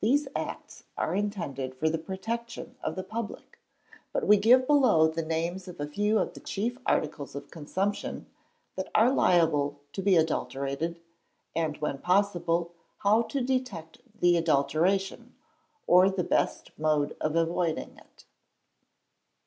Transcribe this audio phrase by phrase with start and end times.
[0.00, 3.58] These Acts are intended for the protection of the public;
[4.10, 8.24] but we give below the names of a few of the chief articles of consumption
[8.76, 11.02] that are liable to be adulterated,
[11.54, 15.34] and when possible how to detect the adulteration,
[15.86, 18.24] or the best mode of avoiding it.